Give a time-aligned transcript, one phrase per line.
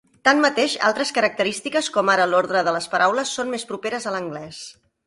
[0.27, 4.69] Tanmateix, altres característiques com ara l'ordre de les paraules són més properes a l'anglès.